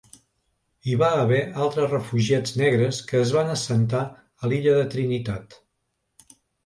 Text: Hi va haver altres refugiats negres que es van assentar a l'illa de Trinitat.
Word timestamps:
Hi 0.91 0.95
va 1.01 1.09
haver 1.25 1.41
altres 1.65 1.91
refugiats 1.91 2.55
negres 2.61 3.01
que 3.11 3.21
es 3.27 3.33
van 3.35 3.51
assentar 3.57 4.01
a 4.47 4.51
l'illa 4.51 4.75
de 4.81 4.89
Trinitat. 4.95 5.59